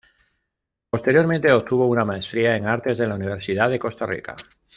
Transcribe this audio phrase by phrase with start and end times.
[0.89, 4.35] Posteriormente obtuvo una maestría en Artes de la Universidad de Costa Rica.